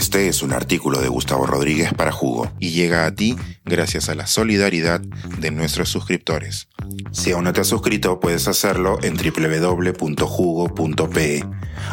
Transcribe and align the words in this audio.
Este 0.00 0.28
es 0.28 0.42
un 0.42 0.54
artículo 0.54 1.02
de 1.02 1.08
Gustavo 1.08 1.44
Rodríguez 1.44 1.92
para 1.92 2.10
Jugo 2.10 2.50
y 2.58 2.70
llega 2.70 3.04
a 3.04 3.14
ti 3.14 3.36
gracias 3.66 4.08
a 4.08 4.14
la 4.14 4.26
solidaridad 4.26 5.02
de 5.02 5.50
nuestros 5.50 5.90
suscriptores. 5.90 6.70
Si 7.12 7.32
aún 7.32 7.44
no 7.44 7.52
te 7.52 7.60
has 7.60 7.66
suscrito, 7.66 8.18
puedes 8.18 8.48
hacerlo 8.48 8.98
en 9.02 9.18
www.jugo.pe. 9.18 10.24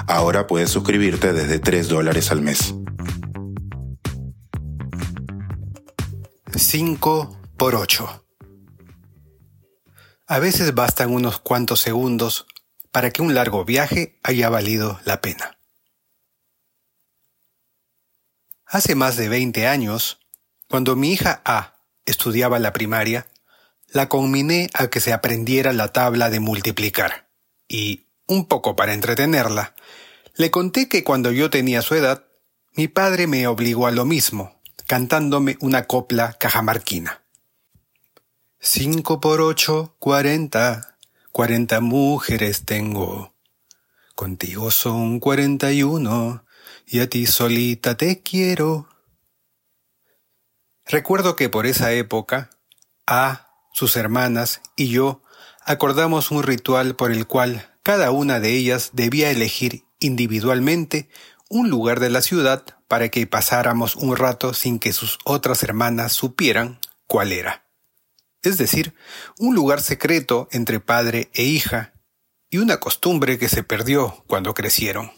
Ahora 0.07 0.47
puedes 0.47 0.69
suscribirte 0.69 1.33
desde 1.33 1.59
3 1.59 1.89
dólares 1.89 2.31
al 2.31 2.39
mes. 2.39 2.75
5 6.55 7.41
por 7.57 7.75
8 7.75 8.23
A 10.27 10.39
veces 10.39 10.73
bastan 10.73 11.11
unos 11.11 11.39
cuantos 11.39 11.81
segundos 11.81 12.45
para 12.93 13.11
que 13.11 13.21
un 13.21 13.35
largo 13.35 13.65
viaje 13.65 14.17
haya 14.23 14.47
valido 14.47 14.97
la 15.03 15.19
pena. 15.19 15.56
Hace 18.69 18.95
más 18.95 19.15
de 19.15 19.29
20 19.29 19.65
años, 19.65 20.19
cuando 20.67 20.97
mi 20.97 21.13
hija 21.13 21.41
A 21.45 21.75
estudiaba 22.05 22.59
la 22.59 22.73
primaria, 22.73 23.25
la 23.87 24.09
conminé 24.09 24.69
a 24.73 24.87
que 24.87 24.99
se 24.99 25.13
aprendiera 25.13 25.71
la 25.71 25.93
tabla 25.93 26.29
de 26.29 26.41
multiplicar. 26.41 27.29
Y, 27.69 28.07
un 28.27 28.45
poco 28.45 28.75
para 28.75 28.93
entretenerla, 28.93 29.73
le 30.35 30.51
conté 30.51 30.89
que 30.89 31.05
cuando 31.05 31.31
yo 31.31 31.49
tenía 31.49 31.81
su 31.81 31.95
edad, 31.95 32.25
mi 32.73 32.89
padre 32.89 33.25
me 33.25 33.47
obligó 33.47 33.87
a 33.87 33.91
lo 33.91 34.03
mismo, 34.03 34.59
cantándome 34.85 35.57
una 35.61 35.87
copla 35.87 36.33
cajamarquina. 36.33 37.23
Cinco 38.59 39.21
por 39.21 39.39
ocho, 39.39 39.95
cuarenta, 39.97 40.97
cuarenta 41.31 41.79
mujeres 41.79 42.65
tengo. 42.65 43.33
Contigo 44.13 44.71
son 44.71 45.21
cuarenta 45.21 45.71
y 45.71 45.83
uno, 45.83 46.43
y 46.87 47.01
a 47.01 47.09
ti 47.09 47.27
solita 47.27 47.97
te 47.97 48.21
quiero. 48.21 48.87
Recuerdo 50.85 51.35
que 51.35 51.49
por 51.49 51.65
esa 51.65 51.91
época, 51.91 52.49
A, 53.05 53.49
sus 53.73 53.95
hermanas 53.95 54.61
y 54.75 54.87
yo 54.87 55.21
acordamos 55.63 56.31
un 56.31 56.43
ritual 56.43 56.95
por 56.95 57.11
el 57.11 57.27
cual 57.27 57.69
cada 57.83 58.09
una 58.11 58.39
de 58.39 58.55
ellas 58.55 58.91
debía 58.93 59.29
elegir 59.29 59.83
individualmente 59.99 61.09
un 61.49 61.69
lugar 61.69 61.99
de 61.99 62.09
la 62.09 62.21
ciudad 62.21 62.63
para 62.87 63.09
que 63.09 63.27
pasáramos 63.27 63.95
un 63.95 64.15
rato 64.15 64.53
sin 64.53 64.79
que 64.79 64.93
sus 64.93 65.19
otras 65.25 65.61
hermanas 65.63 66.13
supieran 66.13 66.79
cuál 67.05 67.31
era. 67.33 67.65
Es 68.41 68.57
decir, 68.57 68.95
un 69.37 69.55
lugar 69.55 69.81
secreto 69.81 70.47
entre 70.51 70.79
padre 70.79 71.29
e 71.33 71.43
hija, 71.43 71.93
y 72.49 72.59
una 72.59 72.79
costumbre 72.79 73.37
que 73.37 73.49
se 73.49 73.63
perdió 73.63 74.23
cuando 74.27 74.53
crecieron. 74.53 75.11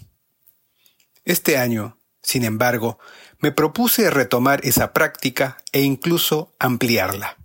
Este 1.25 1.57
año, 1.57 1.99
sin 2.21 2.43
embargo, 2.43 2.99
me 3.39 3.51
propuse 3.51 4.09
retomar 4.09 4.61
esa 4.63 4.93
práctica 4.93 5.57
e 5.71 5.81
incluso 5.81 6.55
ampliarla. 6.59 7.37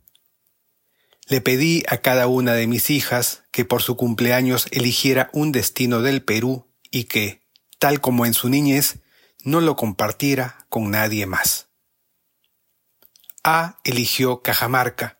Le 1.26 1.40
pedí 1.40 1.82
a 1.88 1.98
cada 1.98 2.26
una 2.26 2.52
de 2.52 2.66
mis 2.66 2.90
hijas 2.90 3.44
que 3.50 3.64
por 3.64 3.82
su 3.82 3.96
cumpleaños 3.96 4.66
eligiera 4.72 5.30
un 5.32 5.52
destino 5.52 6.02
del 6.02 6.22
Perú 6.22 6.68
y 6.90 7.04
que, 7.04 7.42
tal 7.78 8.00
como 8.00 8.26
en 8.26 8.34
su 8.34 8.48
niñez, 8.48 8.98
no 9.42 9.60
lo 9.60 9.76
compartiera 9.76 10.66
con 10.68 10.90
nadie 10.90 11.26
más. 11.26 11.68
A 13.42 13.78
eligió 13.84 14.42
Cajamarca, 14.42 15.18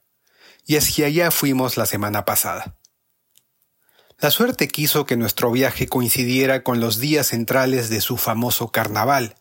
y 0.66 0.76
hacia 0.76 1.06
allá 1.06 1.30
fuimos 1.30 1.76
la 1.76 1.86
semana 1.86 2.24
pasada. 2.24 2.78
La 4.18 4.30
suerte 4.30 4.68
quiso 4.68 5.06
que 5.06 5.16
nuestro 5.16 5.50
viaje 5.50 5.86
coincidiera 5.86 6.62
con 6.62 6.80
los 6.80 6.98
días 6.98 7.28
centrales 7.28 7.90
de 7.90 8.00
su 8.00 8.16
famoso 8.16 8.68
carnaval 8.68 9.34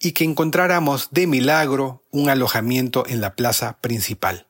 y 0.00 0.12
que 0.12 0.24
encontráramos 0.24 1.08
de 1.10 1.26
milagro 1.26 2.04
un 2.10 2.28
alojamiento 2.28 3.04
en 3.06 3.20
la 3.20 3.36
plaza 3.36 3.80
principal. 3.80 4.48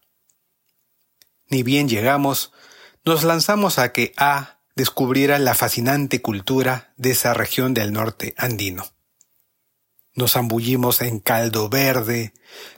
Ni 1.49 1.62
bien 1.62 1.89
llegamos, 1.89 2.53
nos 3.05 3.25
lanzamos 3.25 3.79
a 3.79 3.93
que 3.93 4.12
A 4.17 4.61
descubriera 4.77 5.39
la 5.39 5.55
fascinante 5.55 6.23
cultura 6.23 6.95
de 6.97 7.11
esa 7.11 7.34
región 7.34 7.75
del 7.75 7.93
norte 7.93 8.34
andino. 8.39 8.87
Nos 10.15 10.33
zambullimos 10.33 11.03
en 11.03 11.21
caldo 11.21 11.69
verde, 11.69 12.33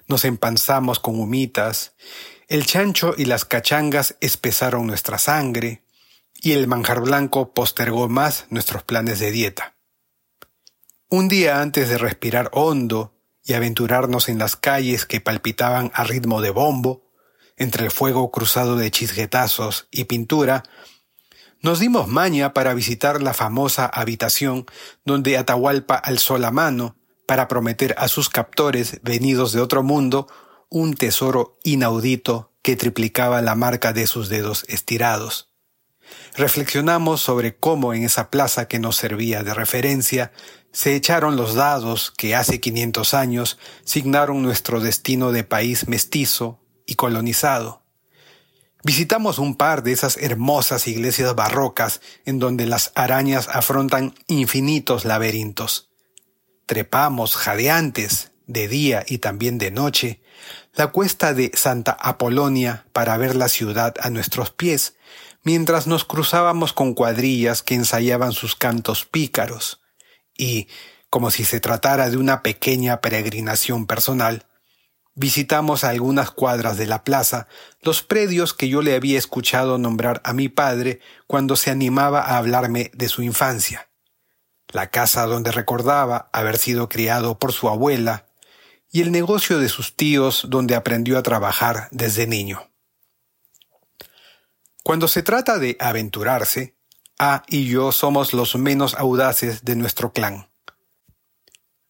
nos 0.08 0.24
empanzamos 0.24 0.98
con 0.98 1.20
humitas, 1.20 1.94
el 2.48 2.66
chancho 2.66 3.14
y 3.16 3.26
las 3.26 3.44
cachangas 3.44 4.16
espesaron 4.20 4.86
nuestra 4.86 5.18
sangre, 5.18 5.81
y 6.42 6.52
el 6.52 6.66
manjar 6.66 7.00
blanco 7.00 7.54
postergó 7.54 8.08
más 8.08 8.46
nuestros 8.50 8.82
planes 8.82 9.20
de 9.20 9.30
dieta. 9.30 9.76
Un 11.08 11.28
día 11.28 11.62
antes 11.62 11.88
de 11.88 11.98
respirar 11.98 12.50
hondo 12.52 13.14
y 13.44 13.52
aventurarnos 13.52 14.28
en 14.28 14.38
las 14.38 14.56
calles 14.56 15.06
que 15.06 15.20
palpitaban 15.20 15.92
a 15.94 16.02
ritmo 16.02 16.40
de 16.40 16.50
bombo, 16.50 17.12
entre 17.56 17.84
el 17.84 17.90
fuego 17.92 18.32
cruzado 18.32 18.76
de 18.76 18.90
chisguetazos 18.90 19.86
y 19.92 20.04
pintura, 20.04 20.64
nos 21.60 21.78
dimos 21.78 22.08
maña 22.08 22.52
para 22.52 22.74
visitar 22.74 23.22
la 23.22 23.34
famosa 23.34 23.86
habitación 23.86 24.66
donde 25.04 25.38
Atahualpa 25.38 25.94
alzó 25.94 26.38
la 26.38 26.50
mano 26.50 26.96
para 27.28 27.46
prometer 27.46 27.94
a 27.98 28.08
sus 28.08 28.28
captores 28.28 28.98
venidos 29.02 29.52
de 29.52 29.60
otro 29.60 29.84
mundo 29.84 30.26
un 30.68 30.94
tesoro 30.94 31.60
inaudito 31.62 32.52
que 32.62 32.74
triplicaba 32.74 33.42
la 33.42 33.54
marca 33.54 33.92
de 33.92 34.08
sus 34.08 34.28
dedos 34.28 34.64
estirados 34.66 35.51
reflexionamos 36.36 37.20
sobre 37.20 37.56
cómo 37.56 37.94
en 37.94 38.04
esa 38.04 38.30
plaza 38.30 38.68
que 38.68 38.78
nos 38.78 38.96
servía 38.96 39.42
de 39.42 39.54
referencia 39.54 40.32
se 40.72 40.94
echaron 40.94 41.36
los 41.36 41.54
dados 41.54 42.10
que 42.16 42.34
hace 42.34 42.60
500 42.60 43.14
años 43.14 43.58
signaron 43.84 44.42
nuestro 44.42 44.80
destino 44.80 45.32
de 45.32 45.44
país 45.44 45.88
mestizo 45.88 46.60
y 46.86 46.94
colonizado. 46.94 47.82
Visitamos 48.84 49.38
un 49.38 49.54
par 49.54 49.82
de 49.82 49.92
esas 49.92 50.16
hermosas 50.16 50.88
iglesias 50.88 51.34
barrocas 51.36 52.00
en 52.24 52.38
donde 52.38 52.66
las 52.66 52.90
arañas 52.94 53.48
afrontan 53.48 54.14
infinitos 54.26 55.04
laberintos. 55.04 55.90
Trepamos 56.66 57.36
jadeantes, 57.36 58.32
de 58.46 58.68
día 58.68 59.04
y 59.06 59.18
también 59.18 59.58
de 59.58 59.70
noche, 59.70 60.21
la 60.74 60.88
cuesta 60.88 61.34
de 61.34 61.50
Santa 61.54 61.92
Apolonia 61.92 62.86
para 62.92 63.16
ver 63.16 63.36
la 63.36 63.48
ciudad 63.48 63.94
a 64.00 64.10
nuestros 64.10 64.50
pies, 64.50 64.94
mientras 65.42 65.86
nos 65.86 66.04
cruzábamos 66.04 66.72
con 66.72 66.94
cuadrillas 66.94 67.62
que 67.62 67.74
ensayaban 67.74 68.32
sus 68.32 68.56
cantos 68.56 69.04
pícaros, 69.04 69.82
y, 70.36 70.68
como 71.10 71.30
si 71.30 71.44
se 71.44 71.60
tratara 71.60 72.08
de 72.08 72.16
una 72.16 72.42
pequeña 72.42 73.00
peregrinación 73.02 73.86
personal, 73.86 74.46
visitamos 75.14 75.84
a 75.84 75.90
algunas 75.90 76.30
cuadras 76.30 76.78
de 76.78 76.86
la 76.86 77.04
plaza 77.04 77.46
los 77.82 78.02
predios 78.02 78.54
que 78.54 78.70
yo 78.70 78.80
le 78.80 78.94
había 78.94 79.18
escuchado 79.18 79.76
nombrar 79.76 80.22
a 80.24 80.32
mi 80.32 80.48
padre 80.48 81.00
cuando 81.26 81.56
se 81.56 81.70
animaba 81.70 82.22
a 82.22 82.38
hablarme 82.38 82.90
de 82.94 83.08
su 83.08 83.22
infancia, 83.22 83.90
la 84.68 84.88
casa 84.88 85.26
donde 85.26 85.52
recordaba 85.52 86.30
haber 86.32 86.56
sido 86.56 86.88
criado 86.88 87.38
por 87.38 87.52
su 87.52 87.68
abuela, 87.68 88.24
y 88.92 89.00
el 89.00 89.10
negocio 89.10 89.58
de 89.58 89.70
sus 89.70 89.96
tíos 89.96 90.46
donde 90.48 90.74
aprendió 90.74 91.18
a 91.18 91.22
trabajar 91.22 91.88
desde 91.90 92.26
niño. 92.26 92.70
Cuando 94.84 95.08
se 95.08 95.22
trata 95.22 95.58
de 95.58 95.76
aventurarse, 95.80 96.76
A 97.18 97.42
y 97.46 97.66
yo 97.66 97.92
somos 97.92 98.32
los 98.32 98.56
menos 98.56 98.94
audaces 98.94 99.64
de 99.64 99.76
nuestro 99.76 100.12
clan. 100.12 100.50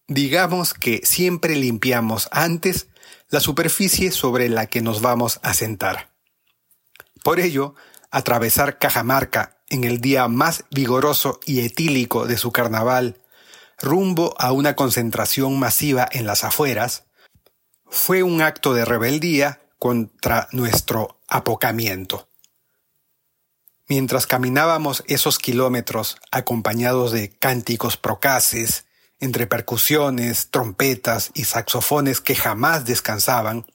Digamos 0.06 0.74
que 0.74 1.00
siempre 1.04 1.56
limpiamos 1.56 2.28
antes 2.32 2.88
la 3.30 3.40
superficie 3.40 4.12
sobre 4.12 4.48
la 4.48 4.66
que 4.66 4.82
nos 4.82 5.00
vamos 5.00 5.40
a 5.42 5.54
sentar. 5.54 6.10
Por 7.24 7.40
ello, 7.40 7.74
atravesar 8.10 8.78
Cajamarca 8.78 9.62
en 9.70 9.84
el 9.84 10.02
día 10.02 10.28
más 10.28 10.64
vigoroso 10.70 11.40
y 11.46 11.60
etílico 11.60 12.26
de 12.26 12.36
su 12.36 12.52
carnaval, 12.52 13.21
rumbo 13.82 14.34
a 14.38 14.52
una 14.52 14.76
concentración 14.76 15.58
masiva 15.58 16.08
en 16.10 16.26
las 16.26 16.44
afueras, 16.44 17.04
fue 17.86 18.22
un 18.22 18.40
acto 18.40 18.72
de 18.72 18.84
rebeldía 18.84 19.60
contra 19.78 20.48
nuestro 20.52 21.20
apocamiento. 21.28 22.28
Mientras 23.88 24.26
caminábamos 24.26 25.04
esos 25.08 25.38
kilómetros 25.38 26.16
acompañados 26.30 27.12
de 27.12 27.30
cánticos 27.30 27.96
procaces, 27.96 28.86
entre 29.18 29.46
percusiones, 29.46 30.50
trompetas 30.50 31.30
y 31.34 31.44
saxofones 31.44 32.20
que 32.20 32.34
jamás 32.34 32.84
descansaban, 32.84 33.66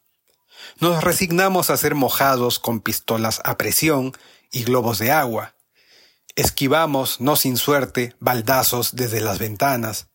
nos 0.80 1.04
resignamos 1.04 1.70
a 1.70 1.78
ser 1.78 1.94
mojados 1.94 2.60
con 2.60 2.80
pistolas 2.80 3.42
a 3.44 3.58
presión 3.58 4.14
y 4.52 4.64
globos 4.64 4.98
de 4.98 5.12
agua. 5.12 5.54
Esquivamos, 6.38 7.20
no 7.20 7.36
sin 7.36 7.58
suerte, 7.58 8.16
baldazos 8.20 8.96
desde 8.96 9.20
las 9.20 9.40
ventanas, 9.40 10.08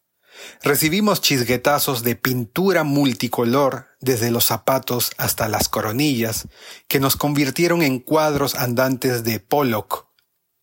Recibimos 0.63 1.21
chisguetazos 1.21 2.03
de 2.03 2.17
pintura 2.17 2.85
multicolor 2.85 3.89
desde 4.01 4.31
los 4.31 4.45
zapatos 4.45 5.13
hasta 5.19 5.49
las 5.49 5.69
coronillas, 5.69 6.49
que 6.89 7.01
nos 7.01 7.17
convirtieron 7.17 7.83
en 7.83 7.99
cuadros 7.99 8.55
andantes 8.55 9.25
de 9.25 9.41
Pollock. 9.41 10.07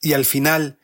Y 0.02 0.14
al 0.14 0.26
final, 0.26 0.80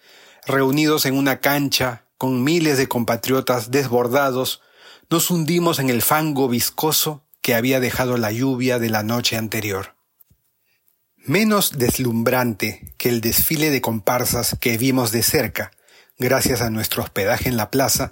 reunidos 0.45 1.05
en 1.05 1.17
una 1.17 1.39
cancha 1.39 2.05
con 2.17 2.43
miles 2.43 2.77
de 2.77 2.87
compatriotas 2.87 3.71
desbordados, 3.71 4.61
nos 5.09 5.29
hundimos 5.31 5.79
en 5.79 5.89
el 5.89 6.01
fango 6.01 6.47
viscoso 6.47 7.23
que 7.41 7.55
había 7.55 7.79
dejado 7.79 8.17
la 8.17 8.31
lluvia 8.31 8.79
de 8.79 8.89
la 8.89 9.03
noche 9.03 9.37
anterior. 9.37 9.94
Menos 11.27 11.79
deslumbrante 11.79 12.93
que 12.99 13.09
el 13.09 13.19
desfile 13.19 13.71
de 13.71 13.81
comparsas 13.81 14.55
que 14.61 14.77
vimos 14.77 15.11
de 15.11 15.23
cerca, 15.23 15.71
gracias 16.19 16.61
a 16.61 16.69
nuestro 16.69 17.01
hospedaje 17.01 17.49
en 17.49 17.57
la 17.57 17.71
plaza, 17.71 18.11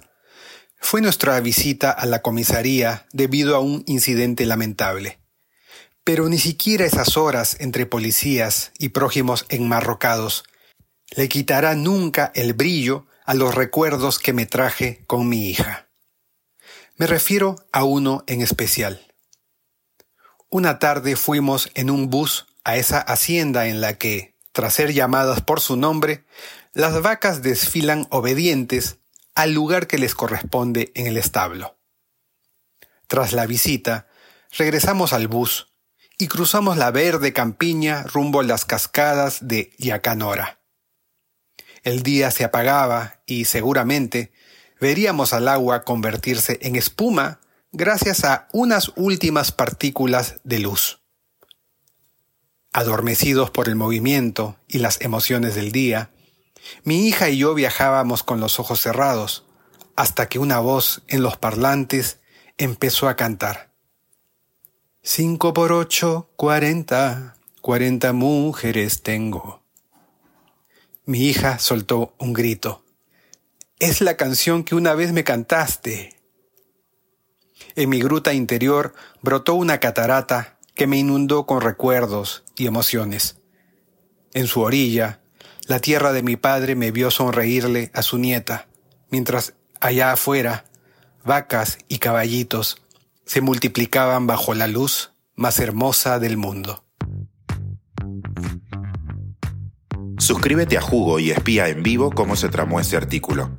fue 0.80 1.00
nuestra 1.00 1.38
visita 1.38 1.92
a 1.92 2.06
la 2.06 2.22
comisaría 2.22 3.06
debido 3.12 3.54
a 3.54 3.60
un 3.60 3.84
incidente 3.86 4.46
lamentable. 4.46 5.20
Pero 6.02 6.28
ni 6.28 6.38
siquiera 6.38 6.86
esas 6.86 7.16
horas 7.16 7.56
entre 7.60 7.86
policías 7.86 8.72
y 8.80 8.88
prójimos 8.88 9.46
enmarrocados 9.48 10.42
le 11.14 11.28
quitará 11.28 11.76
nunca 11.76 12.32
el 12.34 12.52
brillo 12.52 13.06
a 13.24 13.34
los 13.34 13.54
recuerdos 13.54 14.18
que 14.18 14.32
me 14.32 14.44
traje 14.44 15.04
con 15.06 15.28
mi 15.28 15.48
hija. 15.48 15.88
Me 16.96 17.06
refiero 17.06 17.64
a 17.70 17.84
uno 17.84 18.24
en 18.26 18.40
especial. 18.40 19.06
Una 20.50 20.80
tarde 20.80 21.14
fuimos 21.14 21.70
en 21.74 21.90
un 21.90 22.10
bus 22.10 22.46
a 22.64 22.76
esa 22.76 22.98
hacienda 22.98 23.66
en 23.68 23.80
la 23.80 23.98
que, 23.98 24.34
tras 24.52 24.74
ser 24.74 24.92
llamadas 24.92 25.42
por 25.42 25.60
su 25.60 25.76
nombre, 25.76 26.24
las 26.72 27.00
vacas 27.02 27.42
desfilan 27.42 28.06
obedientes 28.10 28.98
al 29.34 29.52
lugar 29.52 29.86
que 29.86 29.98
les 29.98 30.14
corresponde 30.14 30.90
en 30.94 31.06
el 31.06 31.16
establo. 31.16 31.76
Tras 33.06 33.32
la 33.32 33.46
visita, 33.46 34.08
regresamos 34.56 35.12
al 35.12 35.28
bus 35.28 35.68
y 36.18 36.28
cruzamos 36.28 36.76
la 36.76 36.90
verde 36.90 37.32
campiña 37.32 38.04
rumbo 38.04 38.40
a 38.40 38.44
las 38.44 38.64
cascadas 38.64 39.46
de 39.46 39.72
Yacanora. 39.78 40.60
El 41.82 42.02
día 42.02 42.30
se 42.30 42.44
apagaba 42.44 43.20
y 43.26 43.44
seguramente 43.44 44.32
veríamos 44.80 45.32
al 45.32 45.48
agua 45.48 45.84
convertirse 45.84 46.58
en 46.62 46.76
espuma 46.76 47.40
gracias 47.72 48.24
a 48.24 48.48
unas 48.52 48.92
últimas 48.96 49.52
partículas 49.52 50.36
de 50.44 50.60
luz. 50.60 51.03
Adormecidos 52.76 53.52
por 53.52 53.68
el 53.68 53.76
movimiento 53.76 54.56
y 54.66 54.78
las 54.78 55.00
emociones 55.00 55.54
del 55.54 55.70
día, 55.70 56.10
mi 56.82 57.06
hija 57.06 57.30
y 57.30 57.38
yo 57.38 57.54
viajábamos 57.54 58.24
con 58.24 58.40
los 58.40 58.58
ojos 58.58 58.80
cerrados, 58.80 59.44
hasta 59.94 60.28
que 60.28 60.40
una 60.40 60.58
voz 60.58 61.02
en 61.06 61.22
los 61.22 61.36
parlantes 61.36 62.18
empezó 62.58 63.08
a 63.08 63.14
cantar. 63.14 63.70
Cinco 65.04 65.54
por 65.54 65.70
ocho, 65.70 66.32
cuarenta, 66.34 67.36
cuarenta 67.60 68.12
mujeres 68.12 69.02
tengo. 69.02 69.62
Mi 71.04 71.28
hija 71.28 71.60
soltó 71.60 72.16
un 72.18 72.32
grito. 72.32 72.84
Es 73.78 74.00
la 74.00 74.16
canción 74.16 74.64
que 74.64 74.74
una 74.74 74.94
vez 74.94 75.12
me 75.12 75.22
cantaste. 75.22 76.20
En 77.76 77.88
mi 77.88 78.00
gruta 78.00 78.32
interior 78.32 78.94
brotó 79.22 79.54
una 79.54 79.78
catarata 79.78 80.53
que 80.74 80.86
me 80.86 80.98
inundó 80.98 81.46
con 81.46 81.60
recuerdos 81.60 82.44
y 82.56 82.66
emociones. 82.66 83.40
En 84.32 84.46
su 84.46 84.60
orilla, 84.60 85.20
la 85.66 85.78
tierra 85.78 86.12
de 86.12 86.22
mi 86.22 86.36
padre 86.36 86.74
me 86.74 86.90
vio 86.90 87.10
sonreírle 87.10 87.90
a 87.94 88.02
su 88.02 88.18
nieta, 88.18 88.68
mientras 89.10 89.54
allá 89.80 90.12
afuera, 90.12 90.64
vacas 91.24 91.78
y 91.88 91.98
caballitos 91.98 92.82
se 93.24 93.40
multiplicaban 93.40 94.26
bajo 94.26 94.54
la 94.54 94.66
luz 94.66 95.12
más 95.36 95.58
hermosa 95.60 96.18
del 96.18 96.36
mundo. 96.36 96.84
Suscríbete 100.18 100.78
a 100.78 100.80
Jugo 100.80 101.18
y 101.18 101.30
espía 101.30 101.68
en 101.68 101.82
vivo 101.82 102.10
cómo 102.10 102.36
se 102.36 102.48
tramó 102.48 102.80
este 102.80 102.96
artículo. 102.96 103.58